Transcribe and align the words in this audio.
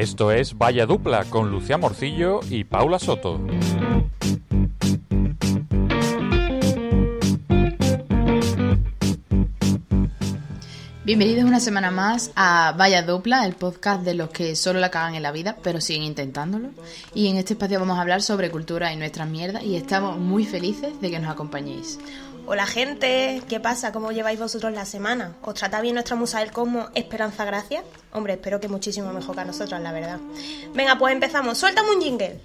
Esto 0.00 0.32
es 0.32 0.56
Vaya 0.56 0.86
Dupla 0.86 1.26
con 1.26 1.50
Lucía 1.50 1.76
Morcillo 1.76 2.40
y 2.48 2.64
Paula 2.64 2.98
Soto. 2.98 3.38
Bienvenidos 11.04 11.44
una 11.44 11.60
semana 11.60 11.90
más 11.90 12.30
a 12.34 12.74
Vaya 12.78 13.02
Dupla, 13.02 13.44
el 13.44 13.52
podcast 13.52 14.02
de 14.02 14.14
los 14.14 14.30
que 14.30 14.56
solo 14.56 14.80
la 14.80 14.90
cagan 14.90 15.16
en 15.16 15.22
la 15.22 15.32
vida, 15.32 15.58
pero 15.62 15.82
siguen 15.82 16.04
intentándolo. 16.04 16.70
Y 17.12 17.28
en 17.28 17.36
este 17.36 17.52
espacio 17.52 17.78
vamos 17.78 17.98
a 17.98 18.00
hablar 18.00 18.22
sobre 18.22 18.50
cultura 18.50 18.94
y 18.94 18.96
nuestras 18.96 19.28
mierdas 19.28 19.64
y 19.64 19.76
estamos 19.76 20.16
muy 20.16 20.46
felices 20.46 20.98
de 21.02 21.10
que 21.10 21.18
nos 21.18 21.30
acompañéis. 21.30 21.98
Hola 22.52 22.66
gente, 22.66 23.42
¿qué 23.48 23.60
pasa? 23.60 23.92
¿Cómo 23.92 24.10
lleváis 24.10 24.40
vosotros 24.40 24.72
la 24.72 24.84
semana? 24.84 25.36
¿Os 25.42 25.54
trata 25.54 25.80
bien 25.80 25.94
nuestra 25.94 26.16
musa 26.16 26.40
del 26.40 26.50
cosmos 26.50 26.90
Esperanza 26.96 27.44
Gracia? 27.44 27.84
Hombre, 28.10 28.32
espero 28.32 28.58
que 28.58 28.66
muchísimo 28.66 29.12
mejor 29.12 29.36
que 29.36 29.42
a 29.42 29.44
nosotros, 29.44 29.80
la 29.80 29.92
verdad. 29.92 30.18
Venga, 30.74 30.98
pues 30.98 31.14
empezamos. 31.14 31.56
Suéltame 31.56 31.90
un 31.94 32.02
jingle. 32.02 32.40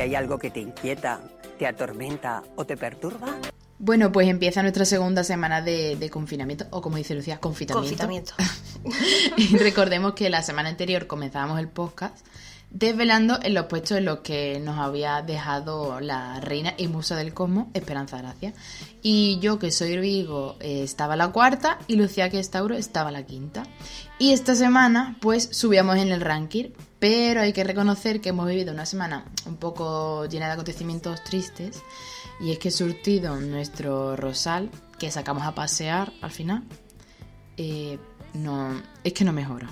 ¿Hay 0.00 0.14
algo 0.14 0.38
que 0.38 0.50
te 0.50 0.60
inquieta, 0.60 1.20
te 1.58 1.66
atormenta 1.66 2.44
o 2.54 2.64
te 2.64 2.76
perturba? 2.76 3.34
Bueno, 3.80 4.12
pues 4.12 4.28
empieza 4.28 4.62
nuestra 4.62 4.84
segunda 4.84 5.24
semana 5.24 5.60
de, 5.60 6.08
confinamiento, 6.12 6.66
o 6.70 6.82
como 6.82 6.98
dice 6.98 7.16
Lucía, 7.16 7.38
confitamiento. 7.40 7.82
Confitamiento. 7.82 8.34
y 9.36 9.56
recordemos 9.56 10.14
que 10.14 10.30
la 10.30 10.42
semana 10.42 10.68
anterior 10.68 11.06
comenzábamos 11.06 11.58
el 11.58 11.68
podcast 11.68 12.26
desvelando 12.70 13.38
en 13.42 13.54
los 13.54 13.66
puestos 13.66 13.98
en 13.98 14.04
los 14.04 14.20
que 14.20 14.60
nos 14.60 14.78
había 14.78 15.22
dejado 15.22 16.00
la 16.00 16.40
reina 16.40 16.74
y 16.76 16.86
musa 16.86 17.16
del 17.16 17.34
cosmos, 17.34 17.66
Esperanza 17.74 18.18
Gracia. 18.18 18.54
Y 19.02 19.38
yo, 19.40 19.58
que 19.58 19.70
soy 19.70 19.98
Virgo, 19.98 20.56
eh, 20.60 20.82
estaba 20.84 21.16
la 21.16 21.28
cuarta 21.28 21.78
y 21.88 21.96
Lucía, 21.96 22.30
que 22.30 22.38
es 22.38 22.50
Tauro, 22.50 22.76
estaba 22.76 23.10
la 23.10 23.24
quinta. 23.24 23.64
Y 24.18 24.32
esta 24.32 24.54
semana, 24.54 25.16
pues, 25.20 25.48
subíamos 25.52 25.96
en 25.96 26.12
el 26.12 26.20
ranking, 26.20 26.70
pero 26.98 27.40
hay 27.40 27.52
que 27.52 27.64
reconocer 27.64 28.20
que 28.20 28.28
hemos 28.28 28.46
vivido 28.46 28.72
una 28.72 28.86
semana 28.86 29.24
un 29.46 29.56
poco 29.56 30.26
llena 30.26 30.46
de 30.46 30.52
acontecimientos 30.52 31.24
tristes. 31.24 31.82
Y 32.40 32.52
es 32.52 32.58
que 32.58 32.70
surtido 32.70 33.36
nuestro 33.40 34.16
rosal, 34.16 34.70
que 34.98 35.10
sacamos 35.10 35.42
a 35.44 35.54
pasear 35.54 36.12
al 36.22 36.30
final, 36.30 36.62
eh, 37.56 37.98
no, 38.34 38.82
es 39.04 39.12
que 39.12 39.24
no 39.24 39.32
mejora. 39.32 39.68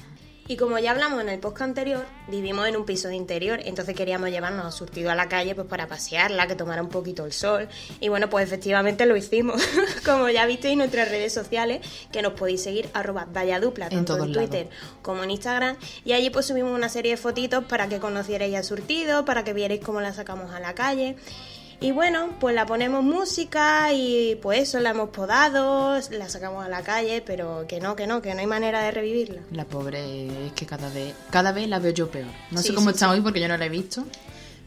Y 0.50 0.56
como 0.56 0.78
ya 0.78 0.92
hablamos 0.92 1.20
en 1.20 1.28
el 1.28 1.38
podcast 1.40 1.68
anterior, 1.68 2.06
vivimos 2.26 2.66
en 2.66 2.74
un 2.74 2.86
piso 2.86 3.08
de 3.08 3.16
interior, 3.16 3.60
entonces 3.66 3.94
queríamos 3.94 4.30
llevarnos 4.30 4.64
a 4.64 4.72
surtido 4.72 5.10
a 5.10 5.14
la 5.14 5.28
calle 5.28 5.54
pues 5.54 5.66
para 5.66 5.88
pasearla, 5.88 6.46
que 6.46 6.54
tomara 6.54 6.82
un 6.82 6.88
poquito 6.88 7.26
el 7.26 7.34
sol. 7.34 7.68
Y 8.00 8.08
bueno, 8.08 8.30
pues 8.30 8.46
efectivamente 8.46 9.04
lo 9.04 9.14
hicimos. 9.14 9.62
como 10.06 10.30
ya 10.30 10.46
visteis 10.46 10.72
en 10.72 10.78
nuestras 10.78 11.10
redes 11.10 11.34
sociales, 11.34 11.86
que 12.10 12.22
nos 12.22 12.32
podéis 12.32 12.62
seguir 12.62 12.88
arroba 12.94 13.26
Valladupla, 13.26 13.88
En 13.88 13.90
tanto 13.90 14.14
en, 14.14 14.20
todos 14.20 14.32
Twitter 14.32 14.70
como 15.02 15.22
en 15.22 15.32
Instagram. 15.32 15.76
Y 16.06 16.12
allí 16.12 16.30
pues 16.30 16.46
subimos 16.46 16.72
una 16.72 16.88
serie 16.88 17.10
de 17.10 17.16
fotitos 17.18 17.64
para 17.64 17.90
que 17.90 17.98
conocierais 17.98 18.54
a 18.54 18.62
surtido, 18.62 19.26
para 19.26 19.44
que 19.44 19.52
vierais 19.52 19.82
cómo 19.84 20.00
la 20.00 20.14
sacamos 20.14 20.50
a 20.52 20.60
la 20.60 20.74
calle. 20.74 21.16
Y 21.80 21.92
bueno, 21.92 22.30
pues 22.40 22.56
la 22.56 22.66
ponemos 22.66 23.04
música 23.04 23.92
y 23.92 24.36
pues 24.42 24.60
eso, 24.62 24.80
la 24.80 24.90
hemos 24.90 25.10
podado, 25.10 25.96
la 26.10 26.28
sacamos 26.28 26.64
a 26.64 26.68
la 26.68 26.82
calle, 26.82 27.22
pero 27.24 27.66
que 27.68 27.78
no, 27.78 27.94
que 27.94 28.08
no, 28.08 28.20
que 28.20 28.34
no 28.34 28.40
hay 28.40 28.46
manera 28.46 28.82
de 28.82 28.90
revivirla. 28.90 29.42
La 29.52 29.64
pobre 29.64 30.46
es 30.46 30.52
que 30.54 30.66
cada 30.66 30.88
vez, 30.88 31.14
cada 31.30 31.52
vez 31.52 31.68
la 31.68 31.78
veo 31.78 31.92
yo 31.92 32.10
peor. 32.10 32.26
No 32.50 32.62
sé 32.62 32.74
cómo 32.74 32.90
sí, 32.90 32.94
está 32.94 33.10
hoy 33.10 33.20
porque 33.20 33.40
yo 33.40 33.46
no 33.46 33.56
la 33.56 33.66
he 33.66 33.68
visto, 33.68 34.04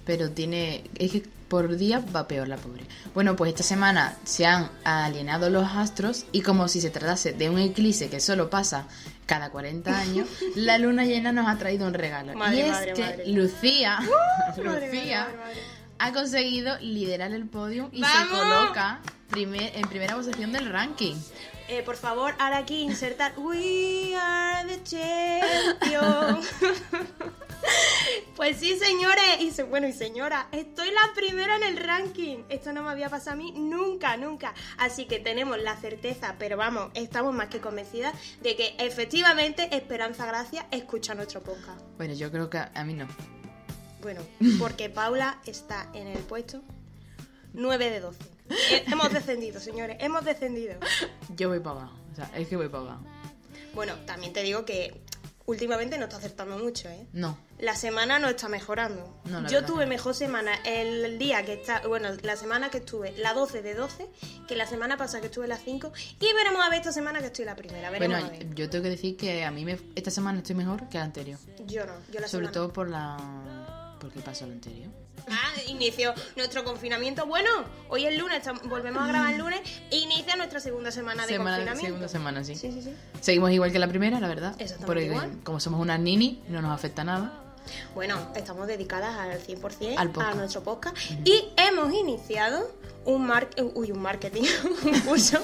pero 0.06 0.32
tiene, 0.32 0.86
es 0.96 1.12
que 1.12 1.24
por 1.50 1.76
día 1.76 2.02
va 2.16 2.30
peor 2.30 2.48
la 2.48 2.56
pobre. 2.56 2.86
Bueno, 3.14 3.36
pues 3.36 3.50
esta 3.50 3.64
semana 3.64 4.18
se 4.24 4.46
han 4.46 4.70
alienado 4.86 5.50
los 5.50 5.68
astros 5.68 6.26
y 6.32 6.42
como 6.44 6.70
si 6.70 6.80
se 6.80 6.92
tratase 6.92 7.34
de 7.34 7.50
un 7.50 7.60
eclipse 7.60 8.10
que 8.10 8.22
solo 8.22 8.50
pasa 8.50 8.88
cada 9.26 9.50
40 9.50 10.00
años, 10.00 10.30
la 10.56 10.78
luna 10.78 11.04
llena 11.04 11.34
nos 11.34 11.50
ha 11.50 11.58
traído 11.58 11.88
un 11.88 11.94
regalo. 11.94 12.36
Madre, 12.36 12.56
y 12.56 12.62
es 12.62 12.70
madre, 12.70 12.94
que 12.94 13.02
madre. 13.02 13.28
Lucía, 13.28 14.00
madre, 14.64 14.88
Lucía. 14.88 15.28
Ha 16.04 16.12
conseguido 16.14 16.78
liderar 16.80 17.32
el 17.32 17.48
podio 17.48 17.90
y 17.92 18.04
se 18.04 18.28
coloca 18.30 19.02
primer, 19.30 19.76
en 19.76 19.88
primera 19.88 20.16
posición 20.16 20.52
del 20.52 20.70
ranking. 20.72 21.16
Eh, 21.68 21.84
por 21.84 21.96
favor, 21.96 22.34
ahora 22.40 22.58
aquí 22.58 22.82
insertar 22.82 23.34
We 23.38 24.14
are 24.16 24.68
the 24.68 24.84
champions. 24.84 26.50
pues 28.36 28.58
sí, 28.58 28.78
señores, 28.78 29.24
y 29.40 29.52
se- 29.52 29.64
bueno, 29.64 29.88
y 29.88 29.94
señora, 29.94 30.48
estoy 30.52 30.90
la 30.92 31.14
primera 31.16 31.56
en 31.56 31.64
el 31.64 31.78
ranking. 31.78 32.40
Esto 32.50 32.74
no 32.74 32.84
me 32.84 32.90
había 32.90 33.10
pasado 33.10 33.32
a 33.34 33.36
mí 33.36 33.54
nunca, 33.56 34.18
nunca. 34.18 34.54
Así 34.78 35.06
que 35.06 35.20
tenemos 35.20 35.60
la 35.62 35.78
certeza, 35.78 36.36
pero 36.40 36.58
vamos, 36.58 36.92
estamos 36.94 37.34
más 37.34 37.48
que 37.48 37.62
convencidas 37.62 38.14
de 38.42 38.56
que 38.58 38.76
efectivamente 38.80 39.70
Esperanza 39.76 40.26
Gracia 40.26 40.66
escucha 40.72 41.14
nuestro 41.16 41.42
podcast. 41.42 41.80
Bueno, 41.96 42.14
yo 42.16 42.32
creo 42.32 42.50
que 42.50 42.58
a, 42.58 42.72
a 42.76 42.84
mí 42.84 42.96
no. 42.96 43.08
Bueno, 44.02 44.22
porque 44.60 44.90
Paula 44.90 45.40
está 45.46 45.90
en 45.94 46.08
el 46.08 46.20
puesto 46.20 46.62
9 47.54 47.90
de 47.90 48.00
12. 48.00 48.20
Eh, 48.50 48.84
hemos 48.88 49.12
descendido, 49.14 49.60
señores, 49.60 49.98
hemos 50.00 50.26
descendido. 50.26 50.76
Yo 51.36 51.50
voy 51.50 51.60
para 51.60 51.82
abajo. 51.82 51.96
O 52.12 52.16
sea, 52.16 52.30
es 52.36 52.48
que 52.48 52.56
voy 52.58 52.68
para 52.70 52.84
abajo. 52.84 53.04
Bueno, 53.74 53.96
también 54.06 54.34
te 54.34 54.44
digo 54.44 54.66
que 54.66 55.00
últimamente 55.46 55.98
no 55.98 56.06
está 56.06 56.18
acertando 56.18 56.58
mucho, 56.58 56.90
¿eh? 56.90 57.08
No. 57.14 57.38
La 57.60 57.76
semana 57.76 58.20
no 58.20 58.28
está 58.30 58.48
mejorando. 58.50 59.22
No, 59.26 59.48
Yo 59.48 59.64
tuve 59.66 59.86
mejor 59.86 60.14
semana 60.16 60.54
el 60.66 61.18
día 61.20 61.46
que 61.46 61.54
está, 61.54 61.86
bueno, 61.88 62.10
la 62.24 62.36
semana 62.36 62.70
que 62.70 62.80
estuve, 62.80 63.12
la 63.18 63.34
12 63.34 63.62
de 63.62 63.74
12, 63.76 64.08
que 64.48 64.56
la 64.56 64.66
semana 64.68 64.98
pasada 64.98 65.22
que 65.22 65.28
estuve 65.28 65.48
la 65.48 65.58
5, 65.58 65.92
y 66.20 66.34
veremos 66.34 66.62
a 66.66 66.70
ver 66.70 66.80
esta 66.80 66.92
semana 66.92 67.20
que 67.20 67.28
estoy 67.28 67.46
la 67.46 67.56
primera, 67.56 67.90
veremos 67.90 68.20
Bueno, 68.20 68.36
a 68.36 68.38
ver. 68.38 68.54
yo 68.56 68.70
tengo 68.70 68.84
que 68.84 68.90
decir 68.90 69.16
que 69.16 69.44
a 69.46 69.52
mí 69.52 69.64
me, 69.66 69.78
esta 69.96 70.12
semana 70.12 70.40
estoy 70.40 70.56
mejor 70.56 70.90
que 70.90 70.98
la 70.98 71.04
anterior. 71.06 71.40
Yo 71.66 71.86
no, 71.86 71.94
yo 72.12 72.20
la 72.20 72.28
Sobre 72.28 72.48
semana. 72.48 72.52
todo 72.52 72.74
por 72.74 72.90
la... 72.90 73.18
¿Por 74.02 74.12
qué 74.12 74.20
pasó 74.22 74.48
la 74.48 74.54
anterior? 74.54 74.90
Ah, 75.30 75.52
inició 75.68 76.12
nuestro 76.36 76.64
confinamiento. 76.64 77.28
Bueno, 77.28 77.50
hoy 77.88 78.08
es 78.08 78.18
lunes, 78.18 78.42
volvemos 78.64 79.04
a 79.04 79.08
grabar 79.08 79.34
el 79.34 79.40
lunes, 79.40 79.62
inicia 79.92 80.36
nuestra 80.36 80.60
segunda 80.60 80.92
semana 80.92 81.28
de 81.28 81.34
Semana- 81.34 81.58
confinamiento. 81.58 81.86
segunda 81.88 82.08
semana, 82.08 82.44
sí. 82.44 82.56
Sí, 82.56 82.72
sí, 82.72 82.82
sí. 82.82 82.96
Seguimos 83.22 83.52
igual 83.52 83.72
que 83.72 83.78
la 83.78 83.88
primera, 83.88 84.20
la 84.20 84.28
verdad. 84.28 84.56
Porque 84.88 85.06
igual. 85.06 85.38
como 85.44 85.60
somos 85.60 85.80
unas 85.80 86.00
nini, 86.00 86.42
no 86.50 86.64
nos 86.64 86.72
afecta 86.74 87.04
nada. 87.04 87.32
Bueno, 87.94 88.18
estamos 88.36 88.66
dedicadas 88.66 89.16
al 89.16 89.40
100% 89.40 89.96
Al 89.98 90.12
a 90.20 90.34
nuestro 90.34 90.64
podcast 90.64 90.98
y 91.24 91.50
hemos 91.58 91.94
iniciado 91.94 92.72
un, 93.06 93.28
mar 93.28 93.50
uy, 93.76 93.92
un 93.92 94.02
marketing, 94.02 94.46
un 94.84 95.00
curso 95.02 95.40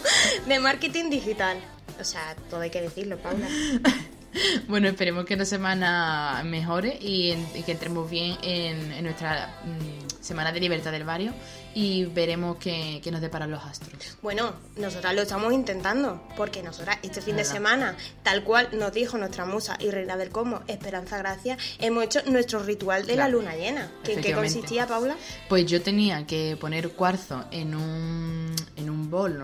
de 0.48 0.60
marketing 0.60 1.12
digital. 1.12 1.60
O 2.02 2.04
sea, 2.04 2.36
todo 2.50 2.62
hay 2.62 2.72
que 2.72 2.82
decirlo, 2.82 3.18
Paula. 3.20 3.48
Bueno, 4.68 4.88
esperemos 4.88 5.26
que 5.26 5.34
esta 5.34 5.46
semana 5.46 6.42
mejore 6.46 6.98
y, 7.02 7.32
en- 7.32 7.48
y 7.56 7.64
que 7.64 7.72
entremos 7.72 8.10
bien 8.10 8.38
en, 8.44 8.92
en 8.92 9.04
nuestra 9.04 9.62
mm, 9.64 10.24
semana 10.24 10.52
de 10.52 10.60
libertad 10.60 10.92
del 10.92 11.04
barrio 11.06 11.34
y 11.74 12.06
veremos 12.06 12.58
qué, 12.58 13.00
qué 13.04 13.12
nos 13.12 13.22
deparan 13.22 13.52
los 13.52 13.64
astros. 13.64 14.18
Bueno, 14.22 14.54
nosotras 14.78 15.14
lo 15.14 15.22
estamos 15.22 15.54
intentando, 15.54 16.28
porque 16.36 16.64
nosotras 16.64 16.98
este 17.04 17.22
fin 17.22 17.36
de 17.36 17.46
semana, 17.46 17.96
tal 18.24 18.44
cual 18.44 18.70
nos 18.74 18.92
dijo 18.94 19.18
nuestra 19.18 19.46
musa 19.46 19.78
y 19.80 19.92
reina 19.92 20.18
del 20.18 20.30
cosmos, 20.30 20.62
Esperanza 20.68 21.18
Gracia, 21.20 21.58
hemos 21.80 22.04
hecho 22.04 22.22
nuestro 22.26 22.60
ritual 22.64 23.06
de 23.06 23.16
la 23.16 23.28
luna 23.30 23.56
llena. 23.56 23.92
¿Que 24.04 24.14
¿En 24.14 24.22
qué 24.22 24.34
consistía, 24.34 24.88
Paula? 24.88 25.16
Pues 25.50 25.66
yo 25.68 25.82
tenía 25.82 26.26
que 26.26 26.58
poner 26.60 26.90
cuarzo 26.92 27.46
en 27.52 27.76
un, 27.76 28.56
en 28.76 28.90
un 28.90 29.10
bol. 29.12 29.38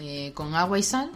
Eh, 0.00 0.30
con 0.34 0.54
agua 0.54 0.78
y 0.78 0.82
sal. 0.82 1.10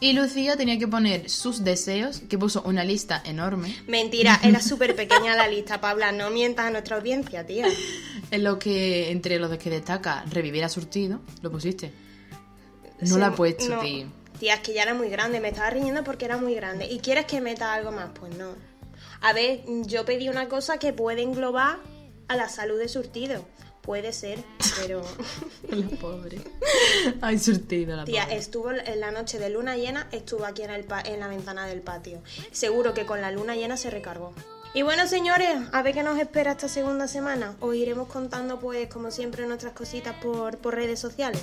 Y 0.00 0.12
Lucía 0.12 0.56
tenía 0.56 0.78
que 0.78 0.86
poner 0.88 1.30
sus 1.30 1.64
deseos, 1.64 2.20
que 2.28 2.36
puso 2.36 2.62
una 2.62 2.84
lista 2.84 3.22
enorme, 3.24 3.74
Mentira, 3.86 4.38
era 4.44 4.60
súper 4.60 4.94
pequeña 4.94 5.34
la 5.36 5.48
lista, 5.48 5.80
Paula. 5.80 6.12
No 6.12 6.30
mientas 6.30 6.66
a 6.66 6.70
nuestra 6.70 6.96
audiencia, 6.96 7.46
tía. 7.46 7.66
en 8.30 8.44
lo 8.44 8.58
que 8.58 9.10
entre 9.10 9.38
los 9.38 9.56
que 9.56 9.70
destaca 9.70 10.24
revivir 10.30 10.64
a 10.64 10.68
surtido. 10.68 11.20
¿Lo 11.42 11.50
pusiste? 11.50 11.92
No 13.00 13.14
Sí, 13.14 13.18
lo 13.20 13.26
ha 13.26 13.34
puesto, 13.34 13.68
no. 13.68 13.80
tío. 13.80 14.06
Tía, 14.38 14.54
es 14.54 14.60
que 14.60 14.74
ya 14.74 14.82
era 14.82 14.94
muy 14.94 15.08
grande, 15.08 15.40
me 15.40 15.48
estaba 15.48 15.70
riñendo 15.70 16.04
porque 16.04 16.24
era 16.26 16.36
muy 16.36 16.54
grande. 16.54 16.86
¿Y 16.86 16.98
quieres 16.98 17.24
que 17.24 17.40
meta 17.40 17.72
algo 17.72 17.92
más? 17.92 18.10
Pues 18.18 18.36
no. 18.36 18.54
A 19.22 19.32
ver, 19.32 19.62
yo 19.86 20.04
pedí 20.04 20.28
una 20.28 20.48
cosa 20.48 20.78
que 20.78 20.92
puede 20.92 21.22
englobar 21.22 21.78
a 22.28 22.36
la 22.36 22.48
salud 22.48 22.78
de 22.78 22.88
surtido. 22.88 23.46
Puede 23.84 24.12
ser, 24.12 24.38
pero... 24.80 25.02
La 25.68 25.86
pobre. 25.98 26.38
Ay, 27.20 27.38
surtido 27.38 27.96
la 27.96 28.04
Tía, 28.04 28.22
pobre. 28.24 28.36
estuvo 28.38 28.70
en 28.70 29.00
la 29.00 29.10
noche 29.10 29.38
de 29.38 29.50
luna 29.50 29.76
llena, 29.76 30.08
estuvo 30.10 30.44
aquí 30.46 30.62
en, 30.62 30.70
el 30.70 30.84
pa- 30.84 31.02
en 31.02 31.20
la 31.20 31.28
ventana 31.28 31.66
del 31.66 31.82
patio. 31.82 32.22
Seguro 32.50 32.94
que 32.94 33.04
con 33.04 33.20
la 33.20 33.30
luna 33.30 33.54
llena 33.56 33.76
se 33.76 33.90
recargó. 33.90 34.32
Y 34.72 34.82
bueno, 34.82 35.06
señores, 35.06 35.56
a 35.72 35.82
ver 35.82 35.94
qué 35.94 36.02
nos 36.02 36.18
espera 36.18 36.52
esta 36.52 36.68
segunda 36.68 37.06
semana. 37.08 37.54
Os 37.60 37.74
iremos 37.76 38.08
contando, 38.08 38.58
pues, 38.58 38.88
como 38.88 39.10
siempre, 39.10 39.46
nuestras 39.46 39.72
cositas 39.74 40.14
por, 40.22 40.56
por 40.58 40.74
redes 40.74 40.98
sociales. 40.98 41.42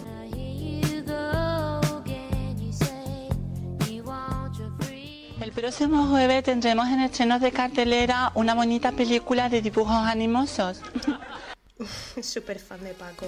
El 5.42 5.52
próximo 5.54 6.06
jueves 6.08 6.44
tendremos 6.44 6.88
en 6.90 7.02
estrenos 7.02 7.42
de 7.42 7.52
cartelera 7.52 8.32
una 8.36 8.54
bonita 8.54 8.92
película 8.92 9.50
de 9.50 9.62
dibujos 9.62 9.96
animosos. 9.96 10.82
Súper 12.22 12.60
fan 12.60 12.84
de 12.84 12.94
Paco. 12.94 13.28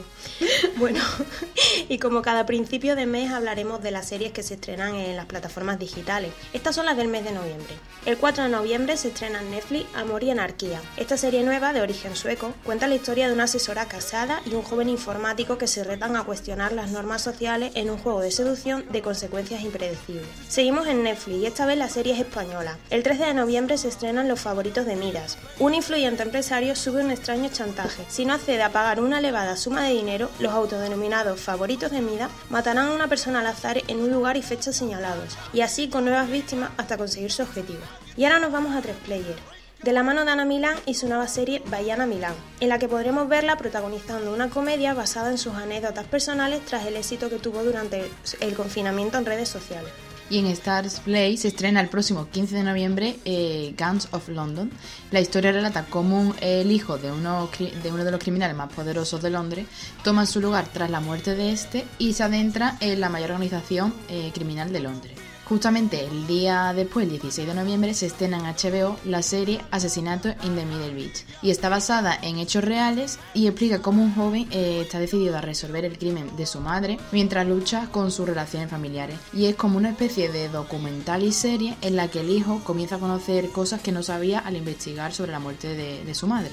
Bueno, 0.78 1.00
y 1.90 2.00
como 2.00 2.22
cada 2.22 2.46
principio 2.46 2.96
de 2.96 3.06
mes 3.06 3.32
hablaremos 3.32 3.82
de 3.82 3.92
las 3.92 4.08
series 4.08 4.32
que 4.32 4.44
se 4.44 4.56
estrenan 4.56 4.96
en 4.96 5.16
las 5.16 5.26
plataformas 5.26 5.80
digitales. 5.80 6.32
Estas 6.54 6.76
son 6.76 6.86
las 6.86 6.98
del 6.98 7.08
mes 7.08 7.24
de 7.24 7.32
noviembre. 7.32 7.74
El 8.06 8.18
4 8.18 8.44
de 8.44 8.50
noviembre 8.50 8.98
se 8.98 9.10
estrena 9.10 9.42
en 9.42 9.52
Netflix 9.52 9.86
Amor 9.96 10.24
y 10.24 10.32
Anarquía. 10.32 10.82
Esta 10.98 11.18
serie 11.18 11.44
nueva, 11.44 11.74
de 11.74 11.82
origen 11.82 12.16
sueco, 12.16 12.54
cuenta 12.64 12.88
la 12.88 12.96
historia 12.96 13.28
de 13.28 13.34
una 13.34 13.46
asesora 13.46 13.88
casada 13.88 14.42
y 14.46 14.54
un 14.54 14.64
joven 14.64 14.90
informático 14.90 15.58
que 15.58 15.68
se 15.68 15.84
retan 15.84 16.16
a 16.16 16.24
cuestionar 16.24 16.74
las 16.74 16.92
normas 16.92 17.22
sociales 17.22 17.72
en 17.76 17.90
un 17.90 17.98
juego 17.98 18.22
de 18.22 18.32
seducción 18.32 18.86
de 18.92 19.02
consecuencias 19.02 19.62
impredecibles. 19.62 20.26
Seguimos 20.48 20.88
en 20.88 21.04
Netflix 21.04 21.38
y 21.38 21.46
esta 21.46 21.66
vez 21.66 21.78
la 21.78 21.90
serie 21.90 22.14
es 22.14 22.20
española. 22.20 22.78
El 22.90 23.04
13 23.04 23.26
de 23.26 23.34
noviembre 23.34 23.78
se 23.78 23.88
estrenan 23.88 24.28
Los 24.28 24.40
favoritos 24.40 24.86
de 24.86 24.96
Miras. 24.96 25.38
Un 25.60 25.74
influyente 25.74 26.24
empresario 26.24 26.76
sube 26.76 27.04
un 27.04 27.12
extraño 27.12 27.50
chantaje. 27.50 28.04
Si 28.10 28.26
no 28.26 28.34
accede 28.44 28.62
a 28.62 28.74
pagar 28.74 29.00
una 29.00 29.20
elevada 29.20 29.56
suma 29.56 29.84
de 29.84 29.94
dinero, 29.94 30.30
los 30.40 30.52
autodenominados 30.52 31.40
favoritos 31.40 31.92
de 31.92 32.02
Midas 32.02 32.30
matarán 32.50 32.90
a 32.90 32.92
una 32.92 33.08
persona 33.08 33.40
al 33.40 33.48
azar 33.48 33.82
en 33.88 34.02
un 34.02 34.12
lugar 34.12 34.36
y 34.36 34.42
fechas 34.42 34.76
señalados, 34.76 35.38
y 35.54 35.62
así 35.62 35.88
con 35.88 36.04
nuevas 36.04 36.30
víctimas 36.30 36.72
hasta 36.76 36.98
conseguir 36.98 37.32
su 37.32 37.44
objetivo. 37.44 37.80
Y 38.18 38.26
ahora 38.26 38.40
nos 38.40 38.52
vamos 38.52 38.76
a 38.76 38.82
tres 38.82 38.98
player 39.06 39.38
de 39.82 39.94
la 39.94 40.04
mano 40.04 40.26
de 40.26 40.32
Ana 40.32 40.44
Milán 40.44 40.76
y 40.86 40.96
su 40.96 41.08
nueva 41.08 41.30
serie 41.30 41.64
Bayana 41.68 42.06
Milán, 42.06 42.34
en 42.60 42.68
la 42.68 42.80
que 42.80 42.90
podremos 42.90 43.30
verla 43.30 43.56
protagonizando 43.56 44.34
una 44.34 44.50
comedia 44.50 44.94
basada 44.94 45.32
en 45.32 45.38
sus 45.38 45.56
anécdotas 45.56 46.06
personales 46.06 46.66
tras 46.66 46.86
el 46.86 46.98
éxito 46.98 47.30
que 47.30 47.40
tuvo 47.40 47.64
durante 47.64 48.12
el 48.42 48.56
confinamiento 48.56 49.18
en 49.18 49.26
redes 49.26 49.48
sociales. 49.48 49.92
Y 50.30 50.40
en 50.40 50.48
Stars 50.48 51.00
Play 51.02 51.38
se 51.38 51.50
estrena 51.50 51.82
el 51.82 51.90
próximo 51.90 52.28
15 52.30 52.56
de 52.56 52.64
noviembre 52.64 53.20
eh, 53.26 53.76
Guns 53.78 54.08
of 54.12 54.30
London. 54.30 54.72
La 55.12 55.20
historia 55.20 55.52
relata 55.52 55.86
cómo 55.90 56.34
el 56.42 56.72
hijo 56.72 56.98
de 56.98 57.12
uno, 57.12 57.50
de 57.58 57.92
uno 57.92 58.04
de 58.04 58.12
los 58.12 58.20
criminales 58.20 58.56
más 58.56 58.72
poderosos 58.74 59.22
de 59.22 59.30
Londres 59.30 59.68
toma 60.04 60.26
su 60.26 60.42
lugar 60.42 60.68
tras 60.72 60.90
la 60.90 61.00
muerte 61.00 61.36
de 61.36 61.52
este 61.52 61.86
y 62.00 62.14
se 62.14 62.24
adentra 62.24 62.78
en 62.80 63.00
la 63.00 63.10
mayor 63.10 63.32
organización 63.32 63.94
eh, 64.10 64.32
criminal 64.34 64.72
de 64.72 64.80
Londres. 64.80 65.13
Justamente 65.46 66.06
el 66.06 66.26
día 66.26 66.74
después, 66.74 67.04
el 67.04 67.12
16 67.12 67.48
de 67.48 67.54
noviembre, 67.54 67.94
se 67.94 68.06
estrena 68.06 68.38
en 68.38 68.46
HBO 68.46 68.98
la 69.04 69.22
serie 69.22 69.62
Asesinato 69.72 70.30
in 70.44 70.56
the 70.56 70.66
Middle 70.66 70.94
Beach 70.94 71.26
y 71.42 71.52
está 71.52 71.68
basada 71.70 72.18
en 72.22 72.38
hechos 72.38 72.64
reales 72.64 73.20
y 73.34 73.48
explica 73.48 73.82
cómo 73.82 74.04
un 74.04 74.16
joven 74.16 74.48
eh, 74.52 74.80
está 74.82 75.00
decidido 75.00 75.38
a 75.38 75.42
resolver 75.42 75.84
el 75.84 75.98
crimen 75.98 76.36
de 76.38 76.46
su 76.46 76.62
madre 76.62 76.98
mientras 77.12 77.46
lucha 77.46 77.90
con 77.92 78.12
sus 78.12 78.28
relaciones 78.28 78.70
familiares. 78.70 79.18
Y 79.34 79.46
es 79.46 79.56
como 79.56 79.78
una 79.78 79.90
especie 79.90 80.32
de 80.32 80.48
documental 80.48 81.24
y 81.24 81.34
serie 81.34 81.76
en 81.82 81.98
la 81.98 82.08
que 82.08 82.22
el 82.22 82.30
hijo 82.30 82.62
comienza 82.64 82.96
a 82.96 83.00
conocer 83.00 83.50
cosas 83.50 83.82
que 83.82 83.92
no 83.92 84.02
sabía 84.02 84.40
al 84.40 84.56
investigar 84.56 85.14
sobre 85.14 85.34
la 85.34 85.40
muerte 85.40 85.76
de 85.76 86.16
su 86.16 86.28
madre. 86.28 86.52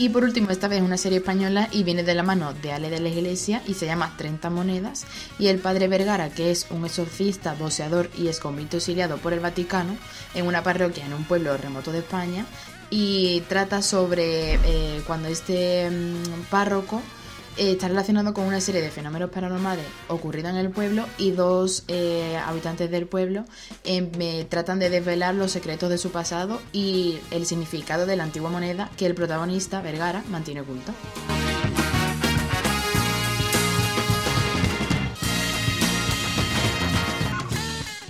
Y 0.00 0.10
por 0.10 0.22
último, 0.22 0.50
esta 0.50 0.68
vez 0.68 0.80
una 0.80 0.96
serie 0.96 1.18
española 1.18 1.68
y 1.72 1.82
viene 1.82 2.04
de 2.04 2.14
la 2.14 2.22
mano 2.22 2.54
de 2.54 2.72
Ale 2.72 2.88
de 2.88 3.00
la 3.00 3.08
Iglesia 3.08 3.62
y 3.66 3.74
se 3.74 3.86
llama 3.86 4.14
30 4.16 4.48
monedas. 4.48 5.06
Y 5.40 5.48
el 5.48 5.58
padre 5.58 5.88
Vergara, 5.88 6.30
que 6.30 6.52
es 6.52 6.68
un 6.70 6.84
exorcista, 6.84 7.54
boxeador 7.54 8.08
y 8.16 8.30
convicto 8.38 8.76
exiliado 8.76 9.16
por 9.16 9.32
el 9.32 9.40
Vaticano 9.40 9.96
en 10.34 10.46
una 10.46 10.62
parroquia 10.62 11.04
en 11.04 11.14
un 11.14 11.24
pueblo 11.24 11.56
remoto 11.56 11.90
de 11.90 11.98
España. 11.98 12.46
Y 12.90 13.40
trata 13.48 13.82
sobre 13.82 14.54
eh, 14.54 15.02
cuando 15.04 15.28
este 15.28 15.90
mm, 15.90 16.44
párroco 16.48 17.02
está 17.58 17.88
relacionado 17.88 18.32
con 18.32 18.44
una 18.44 18.60
serie 18.60 18.80
de 18.80 18.90
fenómenos 18.90 19.30
paranormales 19.30 19.84
ocurridos 20.06 20.52
en 20.52 20.56
el 20.56 20.70
pueblo 20.70 21.06
y 21.18 21.32
dos 21.32 21.84
eh, 21.88 22.36
habitantes 22.46 22.90
del 22.90 23.06
pueblo 23.06 23.44
eh, 23.84 24.46
tratan 24.48 24.78
de 24.78 24.90
desvelar 24.90 25.34
los 25.34 25.50
secretos 25.50 25.90
de 25.90 25.98
su 25.98 26.10
pasado 26.10 26.60
y 26.72 27.18
el 27.30 27.46
significado 27.46 28.06
de 28.06 28.16
la 28.16 28.24
antigua 28.24 28.50
moneda 28.50 28.90
que 28.96 29.06
el 29.06 29.14
protagonista, 29.14 29.80
Vergara, 29.80 30.22
mantiene 30.30 30.60
oculto. 30.60 30.92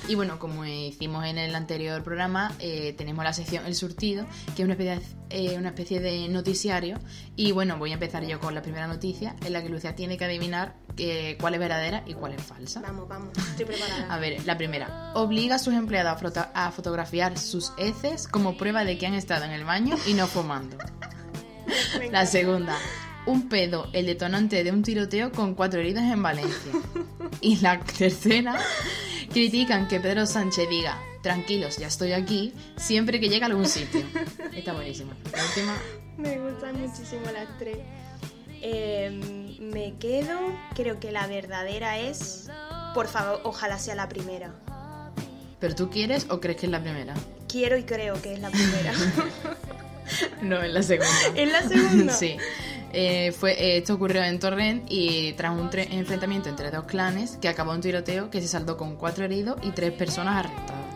Y 0.09 0.15
bueno, 0.15 0.39
como 0.39 0.65
hicimos 0.65 1.27
en 1.27 1.37
el 1.37 1.55
anterior 1.55 2.03
programa, 2.03 2.55
eh, 2.61 2.95
tenemos 2.97 3.23
la 3.25 3.35
sección 3.35 3.67
El 3.67 3.75
Surtido, 3.75 4.25
que 4.57 4.63
es 4.63 4.65
una 4.65 4.73
especie, 4.73 4.97
de, 4.97 5.03
eh, 5.29 5.59
una 5.59 5.69
especie 5.69 6.01
de 6.01 6.29
noticiario. 6.31 6.99
Y 7.37 7.53
bueno, 7.53 7.77
voy 7.77 7.91
a 7.91 7.95
empezar 7.95 8.25
yo 8.25 8.41
con 8.41 8.55
la 8.55 8.63
primera 8.63 8.87
noticia, 8.87 9.37
en 9.45 9.53
la 9.53 9.63
que 9.63 9.69
Lucia 9.69 9.95
tiene 9.95 10.17
que 10.17 10.25
adivinar 10.25 10.77
eh, 10.97 11.37
cuál 11.39 11.55
es 11.55 11.61
verdadera 11.61 12.05
y 12.07 12.15
cuál 12.15 12.33
es 12.33 12.43
falsa. 12.43 12.81
Vamos, 12.81 13.07
vamos, 13.07 13.37
estoy 13.37 13.67
preparada. 13.67 14.07
a 14.15 14.19
ver, 14.19 14.47
la 14.47 14.57
primera. 14.57 15.13
Obliga 15.15 15.57
a 15.57 15.59
sus 15.59 15.75
empleados 15.75 16.23
a, 16.55 16.71
fotografiar 16.73 17.37
sus 17.39 17.75
heces 17.77 18.29
como 18.29 18.57
prueba 18.57 18.87
de 18.87 18.97
que 18.97 19.07
han 19.07 19.15
estado 19.15 19.45
en 19.45 19.51
el 19.51 19.65
baño 19.65 19.95
y 20.07 20.15
no 20.15 20.27
fumando. 20.27 20.79
la 22.11 22.25
segunda 22.25 22.75
un 23.27 23.51
pedo, 23.51 23.89
el 23.93 24.07
detonante 24.07 24.65
de 24.65 24.73
un 24.73 24.83
tiroteo 24.83 25.31
con 25.33 25.55
cuatro 25.55 25.81
heridos 25.81 26.05
en 26.05 26.23
Valencia. 26.23 26.73
Y 27.41 27.57
la 27.57 27.79
tercera, 27.79 28.59
critican 29.39 29.87
que 29.87 30.01
Pedro 30.01 30.27
Sánchez 30.27 30.69
diga, 30.69 31.01
tranquilos, 31.23 31.77
ya 31.77 31.87
estoy 31.87 32.13
aquí, 32.13 32.53
siempre 32.75 33.21
que 33.21 33.29
llega 33.29 33.47
a 33.47 33.51
algún 33.51 33.67
sitio. 33.67 34.03
Está 34.53 34.73
buenísima. 34.73 35.17
La 35.33 35.45
última... 35.45 35.79
Me 36.17 36.41
gustan 36.41 36.81
muchísimo 36.81 37.23
las 37.33 37.47
tres. 37.57 37.79
Em, 38.61 39.57
me 39.61 39.95
quedo, 40.01 40.37
creo 40.75 40.99
que 40.99 41.13
la 41.13 41.29
verdadera 41.29 42.01
es, 42.01 42.51
por 42.95 43.07
favor, 43.07 43.41
ojalá 43.45 43.79
sea 43.79 43.95
la 43.95 44.09
primera. 44.09 44.53
¿Pero 45.61 45.73
tú 45.77 45.89
quieres 45.89 46.27
o 46.31 46.41
crees 46.41 46.59
que 46.59 46.67
es 46.67 46.73
la 46.73 46.83
primera? 46.83 47.15
Quiero 47.49 47.77
y 47.77 47.85
creo 47.85 48.21
que 48.21 48.33
es 48.35 48.41
la 48.41 48.51
primera. 48.51 48.93
no, 50.43 50.61
es 50.61 50.73
la 50.73 50.83
segunda. 50.83 51.13
¿Es 51.37 51.53
la 51.53 51.63
segunda? 51.63 52.13
sí. 52.19 52.37
Eh, 52.93 53.33
fue, 53.33 53.53
eh, 53.53 53.79
esto 53.79 53.95
ocurrió 53.95 54.23
en 54.23 54.39
Torrent 54.39 54.85
y 54.89 55.33
tras 55.35 55.53
un 55.53 55.71
enfrentamiento 55.73 56.49
entre 56.49 56.71
dos 56.71 56.85
clanes 56.85 57.39
que 57.41 57.49
acabó 57.49 57.75
en 57.75 57.81
tiroteo 57.81 58.31
que 58.31 58.41
se 58.41 58.49
saldó 58.49 58.77
con 58.77 58.97
cuatro 58.97 59.25
heridos 59.25 59.59
y 59.63 59.71
tres 59.71 59.93
personas 59.93 60.45
arrestadas. 60.45 60.89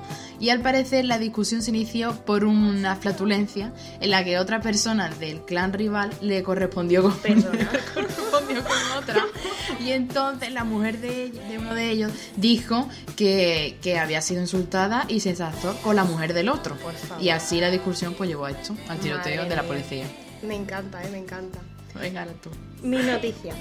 Y 0.42 0.50
al 0.50 0.60
parecer 0.60 1.04
la 1.04 1.20
discusión 1.20 1.62
se 1.62 1.70
inició 1.70 2.16
por 2.24 2.44
una 2.44 2.96
flatulencia 2.96 3.72
en 4.00 4.10
la 4.10 4.24
que 4.24 4.40
otra 4.40 4.60
persona 4.60 5.08
del 5.08 5.42
clan 5.42 5.72
rival 5.72 6.10
le 6.20 6.42
correspondió 6.42 7.04
con, 7.04 7.12
correspondió 7.94 8.64
con 8.64 8.98
otra. 8.98 9.24
Y 9.78 9.90
entonces 9.92 10.52
la 10.52 10.64
mujer 10.64 10.98
de, 10.98 11.30
de 11.30 11.58
uno 11.58 11.74
de 11.74 11.90
ellos 11.90 12.10
dijo 12.36 12.88
que, 13.14 13.78
que, 13.82 14.00
había 14.00 14.20
sido 14.20 14.40
insultada 14.40 15.04
y 15.06 15.20
se 15.20 15.30
ensalzó 15.30 15.76
con 15.76 15.94
la 15.94 16.02
mujer 16.02 16.34
del 16.34 16.48
otro. 16.48 16.76
Y 17.20 17.28
así 17.28 17.60
la 17.60 17.70
discusión 17.70 18.14
pues 18.14 18.28
llevó 18.28 18.46
a 18.46 18.50
esto, 18.50 18.74
al 18.88 18.98
tiroteo 18.98 19.44
de 19.44 19.54
la 19.54 19.62
policía. 19.62 20.06
Me 20.42 20.56
encanta, 20.56 21.04
eh, 21.04 21.08
me 21.12 21.18
encanta. 21.18 21.60
Venga, 22.00 22.26
tú. 22.42 22.50
Mi 22.82 22.98
noticia. 22.98 23.54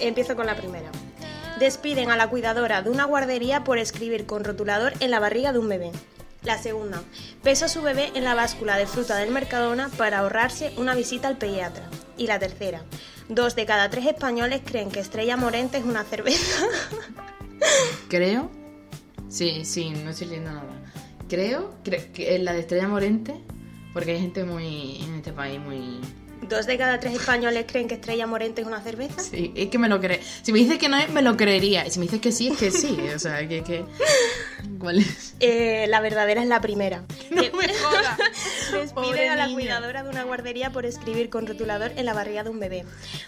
Empiezo 0.00 0.36
con 0.36 0.46
la 0.46 0.56
primera. 0.56 0.90
Despiden 1.58 2.10
a 2.10 2.16
la 2.16 2.28
cuidadora 2.28 2.82
de 2.82 2.90
una 2.90 3.04
guardería 3.04 3.62
por 3.62 3.78
escribir 3.78 4.26
con 4.26 4.44
rotulador 4.44 4.92
en 5.00 5.10
la 5.10 5.20
barriga 5.20 5.52
de 5.52 5.58
un 5.58 5.68
bebé. 5.68 5.92
La 6.42 6.58
segunda. 6.58 7.02
Pesa 7.42 7.66
a 7.66 7.68
su 7.68 7.80
bebé 7.80 8.10
en 8.14 8.24
la 8.24 8.34
báscula 8.34 8.76
de 8.76 8.86
fruta 8.86 9.16
del 9.16 9.30
Mercadona 9.30 9.88
para 9.96 10.18
ahorrarse 10.18 10.72
una 10.76 10.94
visita 10.94 11.28
al 11.28 11.38
pediatra. 11.38 11.88
Y 12.16 12.26
la 12.26 12.38
tercera. 12.38 12.82
Dos 13.28 13.56
de 13.56 13.64
cada 13.64 13.88
tres 13.88 14.06
españoles 14.06 14.60
creen 14.64 14.90
que 14.90 15.00
Estrella 15.00 15.36
Morente 15.36 15.78
es 15.78 15.84
una 15.84 16.04
cerveza. 16.04 16.66
Creo. 18.08 18.50
Sí, 19.28 19.64
sí, 19.64 19.90
no 19.90 20.10
estoy 20.10 20.28
leyendo 20.28 20.52
nada. 20.52 20.92
Creo, 21.28 21.74
creo 21.82 22.12
que 22.12 22.34
es 22.36 22.42
la 22.42 22.52
de 22.52 22.60
Estrella 22.60 22.88
Morente, 22.88 23.34
porque 23.94 24.12
hay 24.12 24.20
gente 24.20 24.44
muy 24.44 25.02
en 25.02 25.14
este 25.14 25.32
país 25.32 25.58
muy 25.58 26.00
¿Dos 26.48 26.66
de 26.66 26.76
cada 26.76 27.00
tres 27.00 27.14
españoles 27.14 27.64
creen 27.66 27.88
que 27.88 27.94
Estrella 27.94 28.26
Morente 28.26 28.60
es 28.60 28.66
una 28.66 28.80
cerveza? 28.82 29.20
Sí, 29.20 29.52
es 29.56 29.68
que 29.68 29.78
me 29.78 29.88
lo 29.88 30.00
cree. 30.00 30.20
Si 30.42 30.52
me 30.52 30.58
dices 30.58 30.78
que 30.78 30.88
no 30.88 30.96
es, 30.96 31.08
me 31.10 31.22
lo 31.22 31.36
creería. 31.36 31.86
Y 31.86 31.90
si 31.90 31.98
me 31.98 32.04
dices 32.06 32.20
que 32.20 32.32
sí, 32.32 32.48
es 32.48 32.58
que 32.58 32.70
sí. 32.70 32.98
O 33.14 33.18
sea, 33.18 33.46
que... 33.48 33.62
que... 33.62 33.84
¿Cuál 34.78 34.98
es? 34.98 35.34
Eh, 35.40 35.86
la 35.88 36.00
verdadera 36.00 36.42
es 36.42 36.48
la 36.48 36.60
primera. 36.60 37.04
No 37.30 37.42
me 37.58 37.66
jodas. 37.84 38.18
Despiden 38.72 39.30
a 39.30 39.36
la 39.36 39.52
cuidadora 39.52 40.02
de 40.02 40.08
una 40.08 40.24
guardería 40.24 40.70
por 40.70 40.86
escribir 40.86 41.30
con 41.30 41.46
rotulador 41.46 41.92
en 41.96 42.06
la 42.06 42.14
barriga 42.14 42.42
de 42.42 42.50
un 42.50 42.60
bebé. 42.60 42.84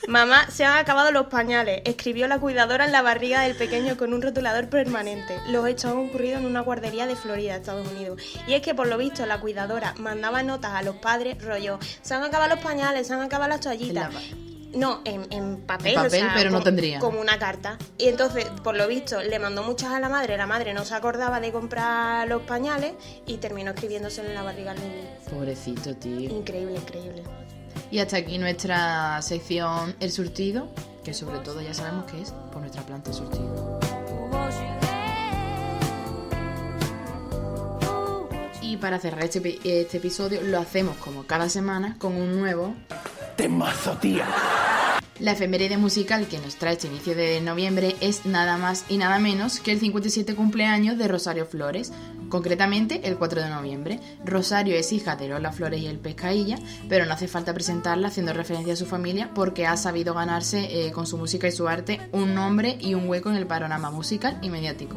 Mamá, 0.09 0.51
se 0.51 0.65
han 0.65 0.79
acabado 0.79 1.13
los 1.13 1.27
pañales. 1.27 1.83
Escribió 1.85 2.27
la 2.29 2.39
cuidadora 2.39 2.85
en 2.85 2.93
la 2.93 3.03
barriga 3.03 3.43
del 3.43 3.57
pequeño 3.57 3.97
con 3.97 4.13
un 4.13 4.23
rotulador 4.23 4.69
permanente. 4.69 5.39
Los 5.49 5.67
hechos 5.69 5.93
han 5.93 5.99
ocurrido 5.99 6.39
en 6.39 6.47
una 6.47 6.61
guardería 6.61 7.07
de 7.07 7.17
Florida, 7.17 7.57
Estados 7.57 7.89
Unidos. 7.89 8.21
Y 8.47 8.55
es 8.55 8.63
que 8.63 8.75
por 8.75 8.87
lo 8.87 8.99
visto 8.99 9.25
la 9.27 9.41
cuidadora 9.41 9.95
mandaba 9.99 10.43
notas 10.43 10.73
a 10.73 10.83
los 10.83 10.97
padres, 10.97 11.43
rollo, 11.43 11.79
se 12.03 12.15
han 12.15 12.23
acabado 12.23 12.55
los 12.55 12.65
pañales, 12.65 13.07
se 13.07 13.15
han 13.15 13.23
acabado 13.23 13.51
las 13.51 13.61
toallitas. 13.61 14.11
No, 14.77 15.01
en, 15.05 15.63
papel, 15.63 15.97
pero 16.35 16.51
no 16.51 16.63
tendría. 16.63 16.99
Como 16.99 17.21
una 17.21 17.39
carta. 17.39 17.79
Y 17.97 18.09
entonces, 18.09 18.45
por 18.63 18.77
lo 18.77 18.87
visto, 18.87 19.23
le 19.23 19.39
mandó 19.39 19.63
muchas 19.63 19.93
a 19.93 20.01
la 20.01 20.11
madre. 20.11 20.37
La 20.37 20.47
madre 20.47 20.75
no 20.75 20.85
se 20.85 20.95
acordaba 20.95 21.41
de 21.41 21.51
comprar 21.51 22.29
los 22.29 22.43
pañales 22.43 22.93
y 23.27 23.39
terminó 23.39 23.71
escribiéndose 23.71 24.21
en 24.21 24.35
la 24.35 24.43
barriga 24.43 24.73
al 24.73 24.79
niño. 24.79 25.09
Pobrecito, 25.31 25.95
tío. 25.97 26.31
Increíble, 26.31 26.77
increíble. 26.77 27.23
Y 27.91 28.01
hasta 28.01 28.19
aquí 28.19 28.37
nuestra 28.37 29.23
sección 29.23 29.95
El 30.01 30.13
Surtido, 30.13 30.69
que 31.05 31.15
sobre 31.15 31.39
todo 31.39 31.63
ya 31.63 31.73
sabemos 31.73 32.11
que 32.11 32.21
es 32.21 32.33
por 32.53 32.61
nuestra 32.61 32.83
planta 32.83 33.13
Surtido. 33.13 33.81
Y 38.61 38.77
para 38.77 38.99
cerrar 38.99 39.25
este, 39.25 39.59
este 39.65 39.97
episodio 39.97 40.43
lo 40.43 40.59
hacemos 40.59 40.97
como 40.99 41.27
cada 41.27 41.49
semana 41.49 41.97
con 41.99 42.15
un 42.15 42.37
nuevo 42.37 42.75
temazo, 43.37 43.93
tía. 43.99 44.27
La 45.19 45.33
efeméride 45.33 45.79
musical 45.79 46.27
que 46.29 46.39
nos 46.39 46.57
trae 46.57 46.75
este 46.75 46.89
inicio 46.89 47.15
de 47.15 47.41
noviembre 47.41 47.97
es 48.03 48.27
nada 48.27 48.59
más 48.59 48.85
y 48.91 48.99
nada 48.99 49.19
menos 49.19 49.61
que 49.61 49.73
el 49.73 49.81
57 49.81 50.35
cumpleaños 50.35 50.99
de 50.99 51.09
Rosario 51.09 51.47
Flores, 51.47 51.91
concretamente 52.29 53.01
el 53.05 53.17
4 53.17 53.41
de 53.41 53.49
noviembre. 53.49 54.01
Rosario 54.27 54.77
es 54.77 54.93
hija 54.93 55.17
de 55.17 55.29
Lola 55.29 55.53
Flores 55.53 55.81
y 55.81 55.87
el 55.87 55.99
Pescailla, 55.99 56.59
pero 56.91 57.07
no 57.07 57.15
hace 57.15 57.29
falta 57.29 57.55
presentarla 57.55 58.09
haciendo 58.09 58.35
referencia 58.35 58.75
a 58.75 58.77
su 58.77 58.85
familia 58.85 59.31
porque 59.35 59.67
ha 59.67 59.79
sabido 59.79 60.13
ganarse 60.13 60.87
eh, 60.87 60.93
con 60.93 61.07
su 61.07 61.17
música 61.17 61.49
y 61.49 61.53
su 61.53 61.67
arte 61.67 61.99
un 62.13 62.35
nombre 62.35 62.77
y 62.79 62.93
un 62.93 63.09
hueco 63.09 63.31
en 63.31 63.37
el 63.37 63.47
panorama 63.47 63.91
musical 63.91 64.39
y 64.43 64.51
mediático. 64.51 64.97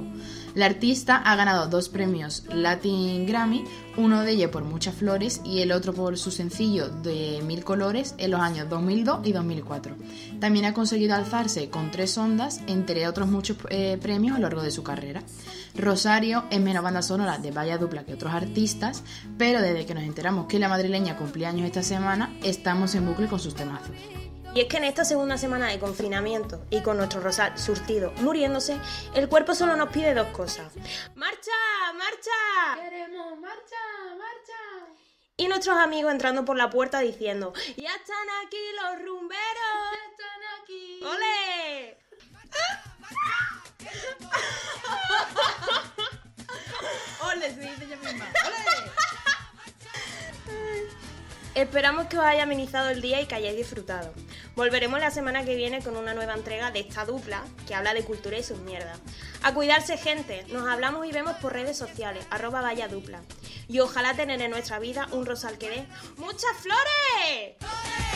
La 0.56 0.66
artista 0.66 1.18
ha 1.18 1.36
ganado 1.36 1.68
dos 1.68 1.90
premios 1.90 2.44
Latin 2.52 3.26
Grammy, 3.26 3.66
uno 3.98 4.22
de 4.22 4.32
ellos 4.32 4.50
por 4.50 4.64
Muchas 4.64 4.96
Flores 4.96 5.42
y 5.46 5.62
el 5.62 5.72
otro 5.72 5.94
por 5.94 6.18
su 6.18 6.32
sencillo 6.32 6.90
de 6.90 7.42
Mil 7.46 7.64
Colores 7.64 8.16
en 8.18 8.32
los 8.32 8.42
años 8.42 8.68
2002 8.70 9.28
y 9.28 9.32
2004. 9.32 9.96
También 10.40 10.66
ha 10.66 10.74
conseguido 10.74 11.16
alzarse 11.16 11.70
con 11.70 11.92
tres 11.92 12.18
ondas, 12.18 12.62
entre 12.68 13.08
otros 13.08 13.30
muchos 13.30 13.58
eh, 13.70 13.98
premios 14.02 14.36
a 14.36 14.40
lo 14.40 14.48
largo 14.48 14.64
de 14.64 14.72
su 14.72 14.84
carrera. 14.84 15.22
Rosario 15.76 16.46
es 16.50 16.60
menos 16.60 16.84
banda 16.84 17.02
sonora 17.02 17.38
de 17.38 17.52
Vaya 17.52 17.78
Dupla 17.78 18.04
que 18.04 18.14
otros 18.14 18.34
artistas, 18.34 19.04
pero 19.38 19.62
desde 19.62 19.86
que 19.86 19.94
nos 19.94 20.04
enteramos 20.04 20.48
que 20.48 20.60
la 20.60 20.70
madrileña 20.70 21.18
cumplía 21.18 21.50
años 21.50 21.68
esta 21.68 21.84
semana, 21.84 22.36
estamos 22.44 22.96
en 22.96 23.06
bucle 23.06 23.28
con 23.28 23.40
sus 23.40 23.54
temazos. 23.54 23.96
Y 24.56 24.62
es 24.62 24.68
que 24.68 24.78
en 24.78 24.84
esta 24.86 25.06
segunda 25.06 25.38
semana 25.38 25.68
de 25.68 25.80
confinamiento 25.80 26.66
y 26.72 26.82
con 26.82 26.98
nuestro 26.98 27.22
rosal 27.22 27.58
surtido 27.58 28.12
muriéndose, 28.18 28.80
el 29.14 29.30
cuerpo 29.30 29.54
solo 29.54 29.76
nos 29.76 29.90
pide 29.90 30.14
dos 30.14 30.28
cosas. 30.30 30.74
¡Marcha! 31.16 31.52
¡Marcha! 31.96 32.82
¡Queremos 32.82 33.40
marcha! 33.40 33.76
¡Marcha! 34.18 34.96
Y 35.38 35.48
nuestros 35.48 35.78
amigos 35.78 36.12
entrando 36.12 36.46
por 36.46 36.58
la 36.58 36.70
puerta 36.70 37.00
diciendo 37.00 37.54
¡Ya 37.78 37.96
están 37.96 38.28
aquí 38.46 38.58
los 38.82 39.06
rumberos! 39.06 39.40
¡Ya 39.94 40.04
están 40.10 40.42
aquí! 40.62 41.00
¡Ole! 41.04 41.98
¡Ole! 47.22 47.54
Se 47.54 47.60
dice 47.62 47.86
ella 47.86 47.98
misma. 47.98 48.26
Esperamos 51.56 52.08
que 52.08 52.18
os 52.18 52.24
haya 52.24 52.44
amenizado 52.44 52.90
el 52.90 53.02
día 53.02 53.20
y 53.22 53.26
que 53.26 53.36
hayáis 53.36 53.58
disfrutado. 53.58 54.14
Volveremos 54.60 55.00
la 55.00 55.10
semana 55.10 55.46
que 55.46 55.56
viene 55.56 55.82
con 55.82 55.96
una 55.96 56.14
nueva 56.14 56.34
entrega 56.34 56.70
de 56.70 56.82
esta 56.82 57.06
dupla 57.06 57.46
que 57.66 57.76
habla 57.76 57.94
de 57.94 58.04
cultura 58.04 58.38
y 58.38 58.44
sus 58.44 58.60
mierdas. 58.60 59.00
A 59.42 59.54
cuidarse 59.54 59.98
gente, 59.98 60.44
nos 60.50 60.68
hablamos 60.68 61.08
y 61.08 61.14
vemos 61.14 61.36
por 61.38 61.54
redes 61.54 61.78
sociales, 61.78 62.28
arroba 62.30 62.60
vaya. 62.60 62.90
Y 63.70 63.80
ojalá 63.80 64.16
tener 64.16 64.42
en 64.42 64.52
nuestra 64.52 64.80
vida 64.80 65.08
un 65.12 65.26
rosal 65.26 65.58
que 65.58 65.70
dé 65.70 65.88
muchas 66.18 66.52
flores. 66.58 68.09